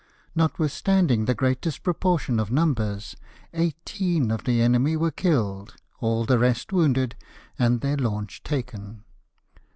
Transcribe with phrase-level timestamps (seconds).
[0.33, 3.15] Notwithstanding the great dispropor tion of numbers,
[3.53, 7.13] eighteen of the enemy were killed, all the rest wounded,
[7.59, 9.03] and their launch taken.